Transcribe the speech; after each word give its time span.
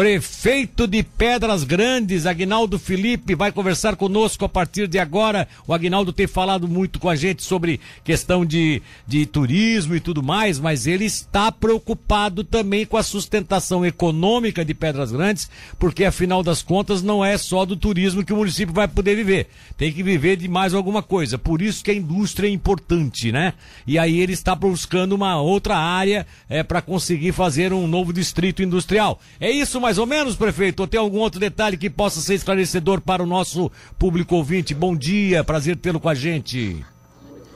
Prefeito 0.00 0.86
de 0.86 1.02
Pedras 1.02 1.62
Grandes, 1.62 2.24
Agnaldo 2.24 2.78
Felipe, 2.78 3.34
vai 3.34 3.52
conversar 3.52 3.96
conosco 3.96 4.46
a 4.46 4.48
partir 4.48 4.88
de 4.88 4.98
agora. 4.98 5.46
O 5.68 5.74
Agnaldo 5.74 6.10
tem 6.10 6.26
falado 6.26 6.66
muito 6.66 6.98
com 6.98 7.06
a 7.06 7.14
gente 7.14 7.42
sobre 7.42 7.78
questão 8.02 8.42
de, 8.42 8.80
de 9.06 9.26
turismo 9.26 9.94
e 9.94 10.00
tudo 10.00 10.22
mais, 10.22 10.58
mas 10.58 10.86
ele 10.86 11.04
está 11.04 11.52
preocupado 11.52 12.42
também 12.42 12.86
com 12.86 12.96
a 12.96 13.02
sustentação 13.02 13.84
econômica 13.84 14.64
de 14.64 14.72
Pedras 14.72 15.12
Grandes, 15.12 15.50
porque 15.78 16.06
afinal 16.06 16.42
das 16.42 16.62
contas 16.62 17.02
não 17.02 17.22
é 17.22 17.36
só 17.36 17.66
do 17.66 17.76
turismo 17.76 18.24
que 18.24 18.32
o 18.32 18.36
município 18.36 18.72
vai 18.74 18.88
poder 18.88 19.14
viver. 19.14 19.48
Tem 19.76 19.92
que 19.92 20.02
viver 20.02 20.36
de 20.36 20.48
mais 20.48 20.72
alguma 20.72 21.02
coisa. 21.02 21.36
Por 21.36 21.60
isso 21.60 21.84
que 21.84 21.90
a 21.90 21.94
indústria 21.94 22.48
é 22.48 22.50
importante, 22.50 23.30
né? 23.30 23.52
E 23.86 23.98
aí 23.98 24.18
ele 24.18 24.32
está 24.32 24.54
buscando 24.54 25.12
uma 25.12 25.38
outra 25.42 25.76
área 25.76 26.26
é, 26.48 26.62
para 26.62 26.80
conseguir 26.80 27.32
fazer 27.32 27.70
um 27.70 27.86
novo 27.86 28.14
distrito 28.14 28.62
industrial. 28.62 29.20
É 29.38 29.50
isso, 29.50 29.78
mas 29.78 29.89
mais 29.90 29.98
ou 29.98 30.06
menos, 30.06 30.36
prefeito? 30.36 30.78
Ou 30.78 30.86
tem 30.86 31.00
algum 31.00 31.18
outro 31.18 31.40
detalhe 31.40 31.76
que 31.76 31.90
possa 31.90 32.20
ser 32.20 32.34
esclarecedor 32.34 33.00
para 33.00 33.24
o 33.24 33.26
nosso 33.26 33.72
público 33.98 34.36
ouvinte? 34.36 34.72
Bom 34.72 34.94
dia, 34.94 35.42
prazer 35.42 35.74
tê-lo 35.74 35.98
com 35.98 36.08
a 36.08 36.14
gente. 36.14 36.86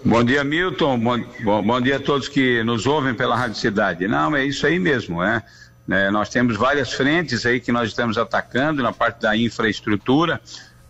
Bom 0.05 0.25
dia, 0.25 0.43
Milton. 0.43 0.99
Bom, 0.99 1.25
bom, 1.45 1.63
bom, 1.63 1.81
dia 1.81 1.99
a 1.99 2.01
todos 2.01 2.27
que 2.27 2.65
nos 2.65 2.87
ouvem 2.87 3.15
pela 3.15 3.37
Rádio 3.37 3.55
Cidade. 3.55 4.09
Não, 4.09 4.35
é 4.35 4.45
isso 4.45 4.67
aí 4.67 4.81
mesmo, 4.81 5.23
é. 5.23 5.45
é. 5.89 6.11
Nós 6.11 6.29
temos 6.29 6.57
várias 6.57 6.93
frentes 6.93 7.47
aí 7.47 7.61
que 7.61 7.71
nós 7.71 7.91
estamos 7.91 8.19
atacando 8.19 8.83
na 8.83 8.93
parte 8.93 9.21
da 9.21 9.37
infraestrutura, 9.37 10.41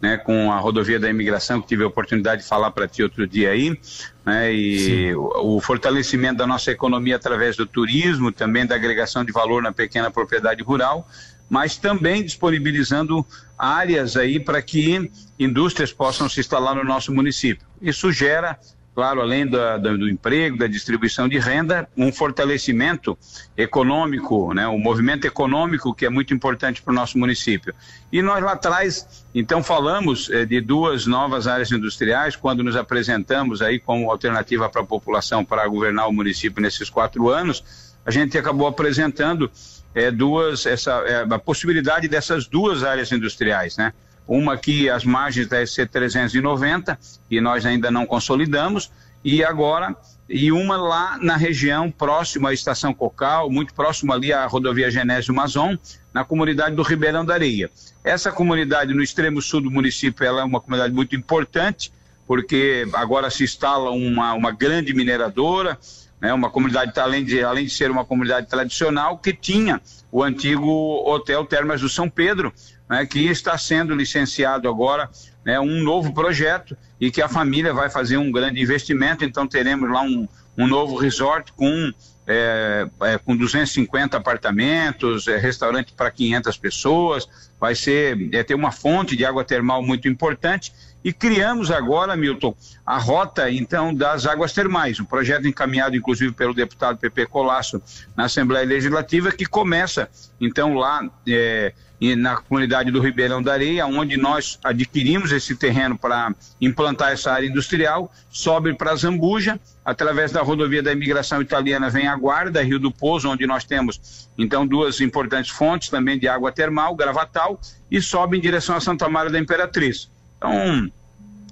né, 0.01 0.16
com 0.18 0.51
a 0.51 0.59
rodovia 0.59 0.98
da 0.98 1.09
imigração, 1.09 1.60
que 1.60 1.68
tive 1.68 1.84
a 1.84 1.87
oportunidade 1.87 2.42
de 2.42 2.48
falar 2.48 2.70
para 2.70 2.88
ti 2.88 3.02
outro 3.02 3.26
dia 3.26 3.51
aí, 3.51 3.79
né, 4.24 4.52
e 4.52 5.15
o, 5.15 5.56
o, 5.56 5.60
fortalecimento 5.60 6.37
da 6.37 6.46
nossa 6.46 6.70
economia 6.70 7.16
através 7.16 7.56
do 7.56 7.65
turismo, 7.65 8.30
também 8.30 8.66
da 8.66 8.74
agregação 8.74 9.24
de 9.24 9.32
valor 9.32 9.62
na 9.62 9.73
pequena 9.73 10.10
propriedade 10.10 10.62
rural, 10.62 11.09
mas 11.54 11.76
também 11.76 12.24
disponibilizando 12.24 13.24
áreas 13.56 14.16
aí 14.16 14.40
para 14.40 14.60
que 14.60 15.08
indústrias 15.38 15.92
possam 15.92 16.29
se 16.29 16.40
instalar 16.40 16.74
no 16.74 16.82
nosso 16.82 17.15
município. 17.15 17.65
Isso 17.80 18.10
gera, 18.10 18.59
claro, 18.92 19.20
além 19.20 19.46
do, 19.46 20.10
emprego, 20.10 20.59
da 20.59 20.66
distribuição 20.66 21.29
de 21.29 21.38
renda, 21.38 21.88
um 21.96 22.12
fortalecimento 22.12 23.16
econômico, 23.56 24.52
né, 24.52 24.66
um 24.66 24.80
movimento 24.80 25.29
econômico 25.29 25.95
que 25.95 26.04
é 26.04 26.10
muito 26.10 26.34
importante 26.34 26.82
para 26.82 26.90
o 26.90 26.95
nosso 26.95 27.16
município. 27.18 27.73
E 28.10 28.20
nós 28.20 28.42
lá 28.42 28.54
atrás, 28.54 29.24
então, 29.32 29.62
falamos 29.62 30.29
eh, 30.30 30.45
de 30.45 30.60
duas 30.60 31.07
novas 31.07 31.46
áreas 31.46 31.70
industriais, 31.70 32.34
quando 32.34 32.64
nos 32.64 32.74
apresentamos 32.74 33.62
aí 33.62 33.79
como 33.79 34.10
alternativa 34.10 34.68
para 34.68 34.82
a 34.82 34.84
população 34.84 35.45
para 35.45 35.64
governar 35.68 36.09
o 36.09 36.12
município 36.12 36.60
nesses 36.60 36.90
quatro 36.90 37.29
anos, 37.29 37.95
a 38.04 38.10
gente 38.10 38.36
acabou 38.36 38.66
apresentando 38.66 39.48
é, 39.95 40.10
duas, 40.10 40.66
essa, 40.66 40.92
é, 41.06 41.26
a 41.28 41.38
possibilidade 41.38 42.09
dessas 42.09 42.46
duas 42.46 42.82
áreas 42.82 43.12
industriais, 43.12 43.76
né? 43.76 43.92
Uma 44.26 44.54
aqui 44.54 44.88
às 44.88 45.04
margens 45.04 45.46
da 45.46 45.64
SC 45.64 45.86
390, 45.86 46.98
que 47.28 47.40
nós 47.40 47.64
ainda 47.66 47.90
não 47.90 48.06
consolidamos, 48.06 48.90
e 49.23 49.45
agora, 49.45 49.95
e 50.28 50.51
uma 50.51 50.76
lá 50.76 51.18
na 51.20 51.36
região 51.36 51.90
próxima 51.90 52.51
à 52.51 52.52
Estação 52.52 52.92
Cocal, 52.92 53.51
muito 53.51 53.73
próximo 53.74 54.12
ali 54.12 54.32
à 54.32 54.46
rodovia 54.46 54.90
Genésio 54.90 55.34
Mazon, 55.34 55.78
na 56.12 56.24
comunidade 56.24 56.74
do 56.74 56.82
Ribeirão 56.82 57.24
da 57.24 57.34
Areia. 57.34 57.70
Essa 58.02 58.30
comunidade 58.32 58.92
no 58.92 59.02
extremo 59.02 59.40
sul 59.40 59.62
do 59.62 59.70
município, 59.70 60.26
ela 60.26 60.40
é 60.40 60.45
uma 60.45 60.60
comunidade 60.60 60.95
muito 60.95 61.16
importante, 61.16 61.92
porque 62.26 62.86
agora 62.92 63.30
se 63.30 63.45
instala 63.45 63.90
uma, 63.90 64.32
uma 64.34 64.50
grande 64.50 64.94
mineradora, 64.94 65.78
né, 66.25 66.32
uma 66.32 66.48
comunidade, 66.48 66.98
além 66.98 67.22
de, 67.22 67.44
além 67.44 67.66
de 67.66 67.70
ser 67.70 67.91
uma 67.91 68.03
comunidade 68.03 68.47
tradicional, 68.47 69.19
que 69.19 69.30
tinha 69.30 69.78
o 70.15 70.22
antigo 70.22 70.70
Hotel 71.04 71.44
Termas 71.44 71.81
do 71.81 71.88
São 71.88 72.09
Pedro, 72.09 72.53
né, 72.88 73.04
que 73.04 73.26
está 73.26 73.59
sendo 73.59 73.97
licenciado 73.97 74.69
agora 74.69 75.10
né, 75.44 75.59
um 75.59 75.82
novo 75.82 76.15
projeto 76.15 76.76
e 77.00 77.10
que 77.10 77.20
a 77.20 77.28
família 77.28 77.75
vai 77.75 77.91
fazer 77.91 78.16
um 78.16 78.31
grande 78.31 78.62
investimento, 78.62 79.25
então 79.25 79.44
teremos 79.44 79.91
lá 79.91 80.02
um, 80.02 80.28
um 80.56 80.69
novo 80.69 80.97
resort 80.97 81.52
com 81.54 81.92
é, 82.26 82.88
é, 83.02 83.19
com 83.19 83.36
250 83.36 84.16
apartamentos, 84.16 85.28
é, 85.28 85.36
restaurante 85.36 85.92
para 85.92 86.10
500 86.10 86.56
pessoas, 86.56 87.28
vai 87.60 87.75
ser 87.75 88.34
é, 88.34 88.42
ter 88.42 88.54
uma 88.54 88.72
fonte 88.72 89.14
de 89.14 89.26
água 89.26 89.44
termal 89.44 89.82
muito 89.82 90.08
importante. 90.08 90.72
E 91.04 91.12
criamos 91.12 91.70
agora, 91.70 92.16
Milton, 92.16 92.56
a 92.86 92.96
rota 92.96 93.50
então 93.50 93.92
das 93.92 94.25
águas 94.25 94.54
termais, 94.54 94.98
um 94.98 95.04
projeto 95.04 95.46
encaminhado 95.46 95.96
inclusive 95.96 96.32
pelo 96.32 96.54
deputado 96.54 96.96
Pepe 96.96 97.26
Colasso 97.26 97.82
na 98.16 98.25
Assembleia 98.25 98.64
Legislativa 98.64 99.31
que 99.31 99.44
começa 99.44 100.03
então 100.41 100.75
lá 100.75 101.09
é, 101.28 101.72
na 102.16 102.37
comunidade 102.37 102.91
do 102.91 103.00
Ribeirão 103.00 103.42
da 103.42 103.53
Areia, 103.53 103.87
onde 103.87 104.16
nós 104.16 104.59
adquirimos 104.62 105.32
esse 105.32 105.56
terreno 105.56 105.97
para 105.97 106.34
implantar 106.60 107.12
essa 107.12 107.32
área 107.32 107.47
industrial, 107.47 108.12
sobe 108.28 108.75
para 108.75 108.94
Zambuja, 108.97 109.59
através 109.84 110.32
da 110.32 110.43
rodovia 110.43 110.82
da 110.82 110.93
imigração 110.93 111.41
italiana 111.41 111.88
vem 111.88 112.06
a 112.06 112.16
Guarda, 112.16 112.62
Rio 112.62 112.78
do 112.78 112.91
Pouso, 112.91 113.31
onde 113.31 113.47
nós 113.47 113.64
temos 113.64 114.28
então 114.37 114.66
duas 114.66 115.00
importantes 115.00 115.50
fontes 115.50 115.88
também 115.88 116.19
de 116.19 116.28
água 116.28 116.53
termal, 116.53 116.94
Gravatal, 116.94 117.59
e 117.91 118.03
sobe 118.03 118.37
em 118.37 118.41
direção 118.41 118.76
a 118.76 118.81
Santa 118.81 119.09
Maria 119.09 119.31
da 119.31 119.38
Imperatriz. 119.38 120.10
Então, 120.37 120.91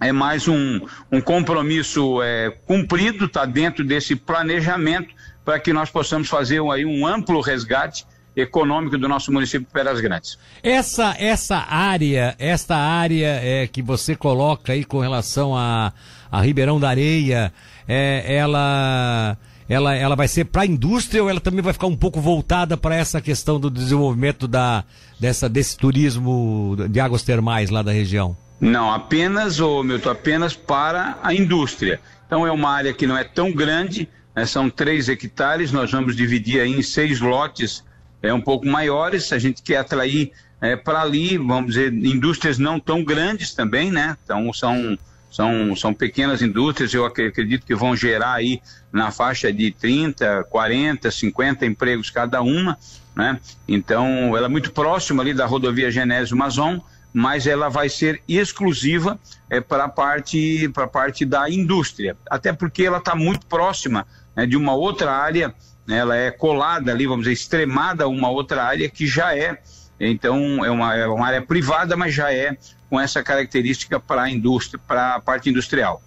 é 0.01 0.11
mais 0.11 0.49
um, 0.49 0.81
um 1.11 1.21
compromisso 1.21 2.21
é, 2.23 2.51
cumprido, 2.67 3.27
está 3.27 3.45
dentro 3.45 3.85
desse 3.85 4.17
planejamento 4.17 5.15
para 5.45 5.61
que 5.61 5.73
nós 5.73 5.91
possamos 5.91 6.29
fazer 6.29 6.61
aí 6.71 6.85
um 6.85 7.07
amplo 7.07 7.41
resgate 7.41 8.05
econômico 8.37 8.97
do 8.97 9.09
nosso 9.09 9.31
município 9.33 9.67
de 9.67 9.73
Pedras 9.73 10.01
Grandes. 10.01 10.39
Essa 10.63 11.15
essa 11.19 11.57
área, 11.57 12.35
esta 12.39 12.77
área 12.77 13.41
é, 13.43 13.67
que 13.67 13.83
você 13.83 14.17
coloca 14.17 14.73
aí 14.73 14.85
com 14.85 15.01
relação 15.01 15.57
a, 15.57 15.93
a 16.31 16.41
Ribeirão 16.41 16.81
da 16.81 16.89
Areia, 16.89 17.53
é, 17.87 18.37
ela 18.37 19.37
ela, 19.69 19.95
ela 19.95 20.15
vai 20.15 20.29
ser 20.29 20.45
para 20.45 20.63
a 20.63 20.67
indústria 20.67 21.23
ou 21.23 21.31
ela 21.31 21.41
também 21.41 21.63
vai 21.63 21.73
ficar 21.73 21.87
um 21.87 21.97
pouco 21.97 22.21
voltada 22.21 22.77
para 22.77 22.95
essa 22.95 23.21
questão 23.21 23.59
do 23.59 23.71
desenvolvimento 23.71 24.47
da, 24.47 24.85
dessa, 25.19 25.49
desse 25.49 25.77
turismo 25.77 26.77
de 26.91 27.01
águas 27.01 27.23
termais 27.23 27.71
lá 27.71 27.83
da 27.83 27.93
região? 27.93 28.37
Não, 28.61 28.93
apenas, 28.93 29.61
ô 29.61 29.83
Milton, 29.83 30.11
apenas 30.11 30.55
para 30.55 31.19
a 31.23 31.35
indústria. 31.35 32.01
Então 32.27 32.47
é 32.47 32.53
uma 32.53 32.71
área 32.71 32.93
que 32.93 33.07
não 33.07 33.17
é 33.17 33.25
tão 33.25 33.53
grande, 33.53 34.09
né, 34.35 34.47
são 34.47 34.69
três 34.69 35.09
hectares, 35.09 35.73
nós 35.73 35.91
vamos 35.91 36.17
dividir 36.17 36.61
aí 36.61 36.71
em 36.71 36.83
seis 36.83 37.21
lotes 37.21 37.85
é, 38.23 38.33
um 38.33 38.41
pouco 38.41 38.67
maiores, 38.67 39.33
a 39.33 39.39
gente 39.39 39.63
quer 39.63 39.79
atrair 39.79 40.33
é, 40.61 40.77
para 40.77 41.03
ali, 41.03 41.37
vamos 41.37 41.75
dizer, 41.75 41.93
indústrias 41.93 42.59
não 42.59 42.79
tão 42.79 43.03
grandes 43.03 43.53
também, 43.53 43.91
né? 43.91 44.17
Então 44.25 44.53
são, 44.53 44.97
são, 45.31 45.75
são 45.75 45.93
pequenas 45.93 46.41
indústrias, 46.41 46.95
eu 46.95 47.05
acredito 47.05 47.67
que 47.67 47.75
vão 47.75 47.97
gerar 47.97 48.35
aí 48.35 48.63
na 48.93 49.11
faixa 49.11 49.53
de 49.53 49.73
30, 49.73 50.45
40, 50.45 51.11
50 51.11 51.67
empregos 51.67 52.11
cada 52.11 52.41
uma, 52.41 52.79
né? 53.15 53.41
Então 53.67 54.37
ela 54.37 54.47
é 54.47 54.49
muito 54.49 54.71
próxima 54.71 55.23
ali 55.23 55.35
da 55.35 55.45
rodovia 55.45 55.91
Genésio 55.91 56.37
Mazon, 56.37 56.81
mas 57.13 57.47
ela 57.47 57.69
vai 57.69 57.89
ser 57.89 58.23
exclusiva 58.27 59.19
é, 59.51 59.61
para 59.61 59.85
a 59.85 59.89
parte, 59.89 60.71
parte 60.93 61.25
da 61.25 61.51
indústria, 61.51 62.17
até 62.31 62.53
porque 62.53 62.85
ela 62.85 62.99
está 62.99 63.15
muito 63.15 63.47
próxima 63.47 64.07
né, 64.35 64.47
de 64.47 64.57
uma 64.57 64.75
outra 64.75 65.13
área, 65.13 65.55
né, 65.87 65.99
ela 65.99 66.17
é 66.17 66.31
colada 66.31 66.91
ali, 66.93 67.07
vamos 67.07 67.25
dizer, 67.25 67.33
extremada 67.33 68.05
a 68.05 68.09
uma 68.09 68.29
outra 68.29 68.63
área 68.63 68.89
que 68.89 69.07
já 69.07 69.37
é, 69.37 69.59
então 69.99 70.65
é 70.65 70.71
uma, 70.71 70.95
é 70.95 71.07
uma 71.07 71.27
área 71.27 71.43
privada, 71.43 71.97
mas 71.97 72.15
já 72.15 72.33
é 72.33 72.57
com 72.89 73.01
essa 73.01 73.23
característica 73.23 73.99
para 73.99 74.23
a 74.23 74.31
indústria, 74.31 74.81
para 74.87 75.15
a 75.15 75.21
parte 75.21 75.49
industrial. 75.49 76.03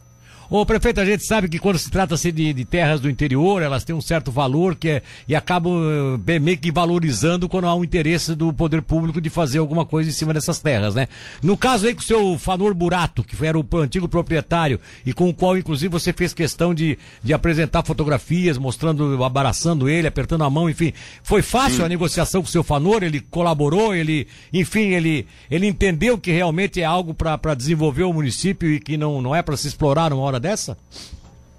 Ô 0.49 0.65
prefeito, 0.65 1.01
a 1.01 1.05
gente 1.05 1.25
sabe 1.25 1.49
que 1.49 1.57
quando 1.57 1.79
se 1.79 1.89
trata-se 1.89 2.31
de, 2.31 2.53
de, 2.53 2.65
terras 2.65 2.99
do 2.99 3.09
interior, 3.09 3.61
elas 3.61 3.83
têm 3.83 3.95
um 3.95 4.01
certo 4.01 4.31
valor 4.31 4.75
que 4.75 4.89
é, 4.89 5.01
e 5.27 5.35
acabam 5.35 5.73
uh, 5.73 6.39
meio 6.41 6.57
que 6.57 6.71
valorizando 6.71 7.49
quando 7.49 7.67
há 7.67 7.73
um 7.73 7.83
interesse 7.83 8.35
do 8.35 8.53
poder 8.53 8.81
público 8.81 9.19
de 9.19 9.29
fazer 9.29 9.57
alguma 9.57 9.85
coisa 9.85 10.09
em 10.09 10.13
cima 10.13 10.33
dessas 10.33 10.59
terras, 10.59 10.93
né? 10.93 11.07
No 11.41 11.57
caso 11.57 11.87
aí 11.87 11.95
com 11.95 12.01
o 12.01 12.03
seu 12.03 12.37
Fanor 12.37 12.73
Burato, 12.73 13.23
que 13.23 13.43
era 13.45 13.57
o 13.57 13.65
antigo 13.77 14.07
proprietário 14.07 14.79
e 15.05 15.13
com 15.13 15.29
o 15.29 15.33
qual 15.33 15.57
inclusive 15.57 15.91
você 15.91 16.13
fez 16.13 16.33
questão 16.33 16.73
de, 16.73 16.97
de 17.23 17.33
apresentar 17.33 17.83
fotografias, 17.83 18.57
mostrando, 18.57 19.23
abraçando 19.23 19.89
ele, 19.89 20.07
apertando 20.07 20.43
a 20.43 20.49
mão, 20.49 20.69
enfim. 20.69 20.93
Foi 21.23 21.41
fácil 21.41 21.77
Sim. 21.77 21.83
a 21.83 21.89
negociação 21.89 22.41
com 22.41 22.47
o 22.47 22.51
seu 22.51 22.63
Fanor, 22.63 23.03
ele 23.03 23.19
colaborou, 23.19 23.95
ele, 23.95 24.27
enfim, 24.53 24.93
ele, 24.93 25.25
ele 25.49 25.67
entendeu 25.67 26.17
que 26.17 26.31
realmente 26.31 26.81
é 26.81 26.85
algo 26.85 27.13
para 27.13 27.55
desenvolver 27.55 28.03
o 28.03 28.13
município 28.13 28.71
e 28.71 28.79
que 28.79 28.97
não, 28.97 29.21
não 29.21 29.35
é 29.35 29.41
para 29.41 29.57
se 29.57 29.67
explorar 29.67 30.13
uma 30.13 30.23
hora 30.23 30.34
hora 30.35 30.39
dessa? 30.39 30.77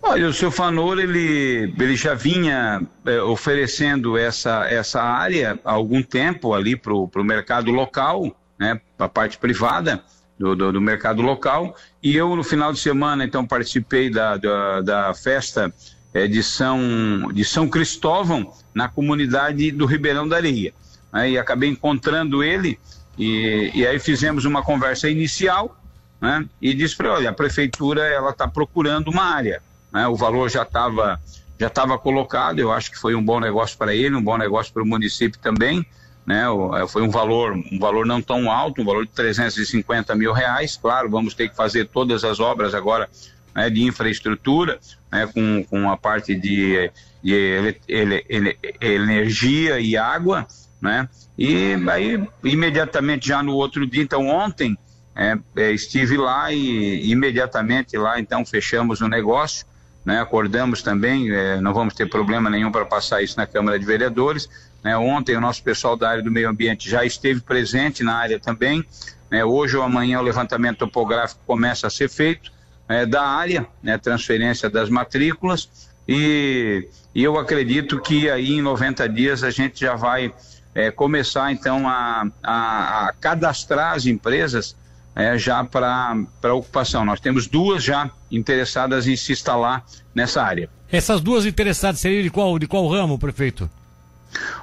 Olha, 0.02 0.28
o 0.28 0.32
seu 0.32 0.52
Fanor, 0.52 0.98
ele, 0.98 1.74
ele 1.78 1.96
já 1.96 2.14
vinha 2.14 2.80
é, 3.04 3.20
oferecendo 3.22 4.16
essa, 4.16 4.64
essa 4.68 5.02
área 5.02 5.58
há 5.64 5.72
algum 5.72 6.02
tempo 6.02 6.54
ali 6.54 6.76
para 6.76 6.92
o 6.92 7.24
mercado 7.24 7.72
local, 7.72 8.36
né, 8.58 8.80
para 8.96 9.06
a 9.06 9.08
parte 9.08 9.36
privada 9.36 10.02
do, 10.38 10.54
do, 10.54 10.72
do, 10.72 10.80
mercado 10.80 11.22
local, 11.22 11.74
e 12.02 12.14
eu 12.14 12.36
no 12.36 12.44
final 12.44 12.72
de 12.72 12.78
semana, 12.78 13.24
então, 13.24 13.44
participei 13.44 14.08
da, 14.08 14.36
da, 14.36 14.80
da 14.80 15.14
festa 15.14 15.74
é, 16.14 16.28
de, 16.28 16.42
São, 16.42 17.32
de 17.32 17.44
São 17.44 17.68
Cristóvão, 17.68 18.52
na 18.72 18.88
comunidade 18.88 19.72
do 19.72 19.86
Ribeirão 19.86 20.28
da 20.28 20.36
Areia. 20.36 20.72
né, 21.12 21.30
e 21.30 21.38
acabei 21.38 21.70
encontrando 21.70 22.44
ele 22.44 22.78
e, 23.18 23.72
e 23.74 23.86
aí 23.86 23.98
fizemos 23.98 24.44
uma 24.44 24.62
conversa 24.62 25.08
inicial 25.08 25.76
né, 26.20 26.44
e 26.60 26.72
disse 26.74 26.96
para 26.96 27.12
olha, 27.12 27.30
a 27.30 27.32
prefeitura 27.32 28.06
ela 28.06 28.30
está 28.30 28.48
procurando 28.48 29.08
uma 29.08 29.24
área, 29.24 29.62
né, 29.92 30.06
o 30.06 30.16
valor 30.16 30.50
já 30.50 30.62
estava 30.62 31.20
já 31.58 31.68
estava 31.68 31.98
colocado, 31.98 32.58
eu 32.58 32.70
acho 32.70 32.90
que 32.90 32.98
foi 32.98 33.14
um 33.14 33.24
bom 33.24 33.40
negócio 33.40 33.78
para 33.78 33.94
ele, 33.94 34.14
um 34.14 34.22
bom 34.22 34.36
negócio 34.36 34.72
para 34.72 34.82
o 34.82 34.86
município 34.86 35.40
também, 35.40 35.86
né, 36.26 36.44
é, 36.82 36.86
foi 36.86 37.02
um 37.02 37.10
valor, 37.10 37.52
um 37.52 37.78
valor 37.78 38.04
não 38.04 38.20
tão 38.20 38.50
alto, 38.50 38.82
um 38.82 38.84
valor 38.84 39.06
de 39.06 39.12
350 39.12 40.14
mil 40.14 40.32
reais, 40.32 40.76
claro, 40.76 41.08
vamos 41.08 41.34
ter 41.34 41.48
que 41.48 41.56
fazer 41.56 41.86
todas 41.88 42.24
as 42.24 42.40
obras 42.40 42.74
agora 42.74 43.08
né, 43.54 43.70
de 43.70 43.84
infraestrutura, 43.84 44.78
né, 45.10 45.26
com, 45.26 45.64
com 45.64 45.90
a 45.90 45.96
parte 45.96 46.34
de, 46.34 46.90
de 47.22 47.32
ele, 47.32 47.80
ele, 47.88 48.24
ele, 48.28 48.58
energia 48.80 49.80
e 49.80 49.96
água, 49.96 50.46
né, 50.80 51.08
e 51.38 51.74
aí 51.88 52.22
imediatamente 52.44 53.28
já 53.28 53.42
no 53.42 53.54
outro 53.54 53.86
dia, 53.86 54.02
então 54.02 54.26
ontem, 54.26 54.76
é, 55.16 55.38
é, 55.56 55.72
estive 55.72 56.16
lá 56.16 56.52
e 56.52 57.10
imediatamente 57.10 57.96
lá 57.96 58.20
então 58.20 58.44
fechamos 58.44 59.00
o 59.00 59.08
negócio, 59.08 59.66
né, 60.04 60.20
acordamos 60.20 60.82
também, 60.82 61.30
é, 61.30 61.60
não 61.60 61.72
vamos 61.72 61.94
ter 61.94 62.08
problema 62.08 62.50
nenhum 62.50 62.70
para 62.70 62.84
passar 62.84 63.22
isso 63.22 63.36
na 63.36 63.46
Câmara 63.46 63.78
de 63.78 63.84
Vereadores, 63.84 64.48
né? 64.86 64.96
Ontem 64.96 65.36
o 65.36 65.40
nosso 65.40 65.64
pessoal 65.64 65.96
da 65.96 66.08
área 66.08 66.22
do 66.22 66.30
meio 66.30 66.48
ambiente 66.48 66.88
já 66.88 67.04
esteve 67.04 67.40
presente 67.40 68.04
na 68.04 68.14
área 68.14 68.38
também. 68.38 68.84
Né? 69.28 69.44
Hoje 69.44 69.76
ou 69.76 69.82
amanhã 69.82 70.20
o 70.20 70.22
levantamento 70.22 70.78
topográfico 70.78 71.40
começa 71.44 71.88
a 71.88 71.90
ser 71.90 72.08
feito 72.08 72.52
é, 72.88 73.04
da 73.04 73.22
área, 73.22 73.66
né? 73.82 73.98
transferência 73.98 74.70
das 74.70 74.88
matrículas 74.88 75.68
e, 76.06 76.88
e, 77.12 77.24
eu 77.24 77.36
acredito 77.36 78.00
que 78.00 78.30
aí 78.30 78.52
em 78.52 78.62
90 78.62 79.08
dias 79.08 79.42
a 79.42 79.50
gente 79.50 79.80
já 79.80 79.96
vai 79.96 80.32
é, 80.72 80.92
começar 80.92 81.50
então 81.50 81.88
a, 81.88 82.28
a, 82.40 83.08
a, 83.08 83.12
cadastrar 83.14 83.94
as 83.94 84.06
empresas 84.06 84.76
é, 85.16 85.38
já 85.38 85.64
para 85.64 86.54
ocupação. 86.54 87.04
Nós 87.04 87.18
temos 87.18 87.46
duas 87.46 87.82
já 87.82 88.10
interessadas 88.30 89.08
em 89.08 89.16
se 89.16 89.32
instalar 89.32 89.82
nessa 90.14 90.42
área. 90.42 90.68
Essas 90.92 91.22
duas 91.22 91.46
interessadas 91.46 92.00
seriam 92.00 92.22
de 92.22 92.30
qual, 92.30 92.58
de 92.58 92.66
qual 92.66 92.86
ramo, 92.86 93.18
prefeito? 93.18 93.68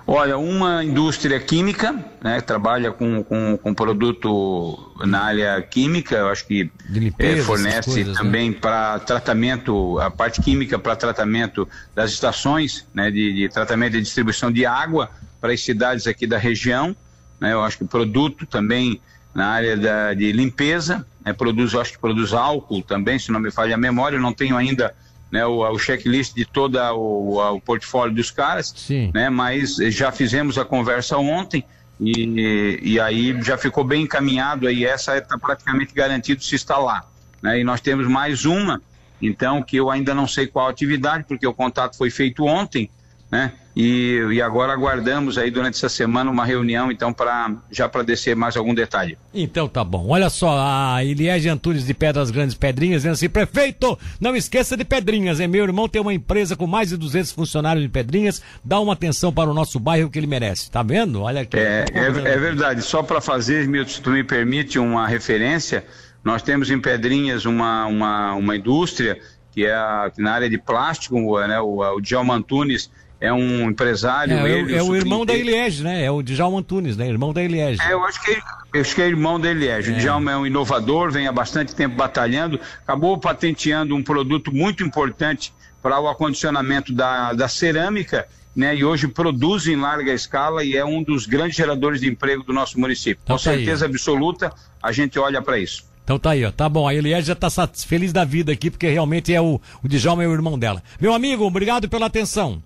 Olha, 0.05 0.37
uma 0.37 0.83
indústria 0.83 1.39
química, 1.39 1.95
né, 2.21 2.39
trabalha 2.41 2.91
com, 2.91 3.23
com, 3.23 3.57
com 3.57 3.73
produto 3.73 4.93
na 5.05 5.21
área 5.21 5.61
química, 5.61 6.15
eu 6.15 6.27
acho 6.27 6.45
que 6.45 6.69
limpeza, 6.89 7.39
é, 7.39 7.43
fornece 7.43 7.89
coisas, 7.89 8.13
né? 8.13 8.21
também 8.21 8.49
né? 8.51 8.57
para 8.59 8.99
tratamento, 8.99 9.97
a 9.99 10.11
parte 10.11 10.41
química 10.41 10.77
para 10.77 10.95
tratamento 10.95 11.67
das 11.95 12.11
estações 12.11 12.85
né, 12.93 13.09
de, 13.09 13.33
de 13.33 13.49
tratamento 13.49 13.97
e 13.97 14.01
distribuição 14.01 14.51
de 14.51 14.65
água 14.65 15.09
para 15.41 15.53
as 15.53 15.61
cidades 15.61 16.05
aqui 16.05 16.27
da 16.27 16.37
região. 16.37 16.95
Né, 17.39 17.53
eu 17.53 17.63
acho 17.63 17.77
que 17.77 17.85
produto 17.85 18.45
também 18.45 19.01
na 19.33 19.47
área 19.47 19.75
da, 19.75 20.13
de 20.13 20.31
limpeza, 20.31 21.05
né, 21.25 21.33
produz, 21.33 21.73
acho 21.73 21.93
que 21.93 21.99
produz 21.99 22.33
álcool 22.33 22.83
também, 22.83 23.17
se 23.17 23.31
não 23.31 23.39
me 23.39 23.51
falha 23.51 23.75
a 23.75 23.77
memória, 23.77 24.17
eu 24.17 24.21
não 24.21 24.33
tenho 24.33 24.55
ainda 24.55 24.93
né, 25.31 25.45
o, 25.45 25.59
o 25.59 25.79
checklist 25.79 26.35
de 26.35 26.45
todo 26.45 26.77
o, 26.77 27.55
o, 27.55 27.61
portfólio 27.61 28.15
dos 28.15 28.29
caras, 28.29 28.71
Sim. 28.75 29.11
né, 29.13 29.29
mas 29.29 29.77
já 29.77 30.11
fizemos 30.11 30.57
a 30.57 30.65
conversa 30.65 31.17
ontem 31.17 31.63
e, 31.99 32.79
e 32.81 32.99
aí 32.99 33.41
já 33.41 33.57
ficou 33.57 33.83
bem 33.83 34.03
encaminhado 34.03 34.67
aí, 34.67 34.85
essa 34.85 35.17
está 35.17 35.37
praticamente 35.37 35.93
garantido 35.93 36.43
se 36.43 36.55
instalar. 36.55 37.07
Né, 37.41 37.59
e 37.59 37.63
nós 37.63 37.81
temos 37.81 38.07
mais 38.07 38.45
uma, 38.45 38.81
então, 39.21 39.63
que 39.63 39.77
eu 39.77 39.89
ainda 39.89 40.13
não 40.13 40.27
sei 40.27 40.47
qual 40.47 40.67
atividade, 40.67 41.23
porque 41.27 41.47
o 41.47 41.53
contato 41.53 41.97
foi 41.97 42.09
feito 42.09 42.45
ontem, 42.45 42.89
né? 43.31 43.53
E, 43.75 44.19
e 44.31 44.41
agora 44.41 44.71
aguardamos 44.71 45.37
aí 45.37 45.49
durante 45.49 45.75
essa 45.75 45.89
semana 45.89 46.29
uma 46.29 46.45
reunião, 46.45 46.91
então, 46.91 47.11
para 47.11 47.51
já 47.71 47.89
para 47.89 48.03
descer 48.03 48.35
mais 48.35 48.55
algum 48.55 48.73
detalhe. 48.73 49.17
Então 49.33 49.67
tá 49.67 49.83
bom. 49.83 50.09
Olha 50.09 50.29
só, 50.29 50.57
a 50.59 51.03
Eliege 51.03 51.49
Antunes 51.49 51.85
de 51.85 51.93
Pedras 51.93 52.29
Grandes 52.29 52.55
Pedrinhas 52.55 53.01
dizendo 53.01 53.13
assim: 53.13 53.29
prefeito, 53.29 53.97
não 54.19 54.35
esqueça 54.35 54.77
de 54.77 54.85
Pedrinhas, 54.85 55.39
é 55.39 55.47
meu 55.47 55.63
irmão 55.63 55.89
tem 55.89 56.01
uma 56.01 56.13
empresa 56.13 56.55
com 56.55 56.67
mais 56.67 56.89
de 56.89 56.97
200 56.97 57.31
funcionários 57.31 57.83
de 57.83 57.89
Pedrinhas, 57.89 58.43
dá 58.63 58.79
uma 58.79 58.93
atenção 58.93 59.33
para 59.33 59.49
o 59.49 59.53
nosso 59.53 59.79
bairro 59.79 60.09
que 60.09 60.19
ele 60.19 60.27
merece. 60.27 60.69
Tá 60.69 60.83
vendo? 60.83 61.21
Olha 61.21 61.41
aqui. 61.41 61.57
É, 61.57 61.85
é, 61.93 62.05
é 62.05 62.37
verdade. 62.37 62.83
Só 62.83 63.01
para 63.01 63.19
fazer, 63.19 63.67
Milton, 63.67 63.89
se 63.89 64.01
tu 64.01 64.11
me 64.11 64.23
permite 64.23 64.77
uma 64.77 65.07
referência, 65.07 65.83
nós 66.23 66.43
temos 66.43 66.69
em 66.69 66.79
Pedrinhas 66.79 67.45
uma, 67.45 67.87
uma, 67.87 68.33
uma 68.35 68.55
indústria 68.55 69.19
que 69.51 69.65
é 69.65 69.73
a, 69.73 70.11
na 70.17 70.33
área 70.33 70.49
de 70.49 70.57
plástico, 70.57 71.39
né, 71.39 71.59
o, 71.59 71.79
o 71.79 72.01
Djalma 72.01 72.35
Antunes 72.35 72.89
é 73.23 73.31
um 73.31 73.69
empresário. 73.69 74.35
É, 74.35 74.51
ele, 74.51 74.75
é 74.75 74.83
o, 74.83 74.93
irmão 74.93 75.25
da 75.25 75.33
Eliege, 75.33 75.81
né? 75.81 76.03
É 76.03 76.11
o 76.11 76.21
Djalma 76.21 76.59
Antunes, 76.59 76.97
né? 76.97 77.07
Irmão 77.07 77.31
da 77.31 77.41
Eliege. 77.41 77.81
É, 77.81 77.93
eu 77.93 78.03
acho 78.03 78.21
que, 78.21 78.37
eu 78.73 78.81
acho 78.81 78.93
que 78.93 79.01
é 79.01 79.07
irmão 79.07 79.39
da 79.39 79.49
Eliege. 79.49 79.93
É. 79.93 79.95
O 79.95 79.97
Djalma 79.97 80.31
é 80.33 80.35
um 80.35 80.45
inovador, 80.45 81.09
vem 81.09 81.25
há 81.25 81.31
bastante 81.31 81.73
tempo 81.73 81.95
batalhando, 81.95 82.59
acabou 82.83 83.17
patenteando 83.17 83.95
um 83.95 84.03
produto 84.03 84.53
muito 84.53 84.83
importante 84.83 85.53
para 85.81 86.01
o 86.01 86.09
acondicionamento 86.09 86.91
da, 86.91 87.31
da 87.31 87.47
cerâmica, 87.47 88.27
né? 88.53 88.75
E 88.75 88.83
hoje 88.83 89.07
produz 89.07 89.67
em 89.67 89.77
larga 89.77 90.11
escala 90.11 90.61
e 90.61 90.75
é 90.75 90.83
um 90.83 91.01
dos 91.01 91.25
grandes 91.25 91.55
geradores 91.55 92.01
de 92.01 92.09
emprego 92.09 92.43
do 92.43 92.51
nosso 92.51 92.77
município. 92.77 93.21
Então, 93.23 93.37
Com 93.37 93.43
tá 93.43 93.51
certeza 93.51 93.85
aí. 93.85 93.89
absoluta, 93.89 94.51
a 94.81 94.91
gente 94.91 95.17
olha 95.17 95.41
para 95.41 95.57
isso. 95.57 95.85
Então 96.03 96.19
tá 96.19 96.31
aí, 96.31 96.43
ó. 96.43 96.51
Tá 96.51 96.67
bom. 96.67 96.85
A 96.85 96.93
Eliege 96.93 97.27
já 97.27 97.35
tá 97.35 97.47
feliz 97.87 98.11
da 98.11 98.25
vida 98.25 98.51
aqui, 98.51 98.69
porque 98.69 98.89
realmente 98.89 99.33
é 99.33 99.39
o, 99.39 99.61
o 99.81 99.87
Djalma 99.87 100.25
é 100.25 100.27
o 100.27 100.33
irmão 100.33 100.59
dela. 100.59 100.83
Meu 100.99 101.13
amigo, 101.13 101.45
obrigado 101.45 101.87
pela 101.87 102.07
atenção. 102.07 102.61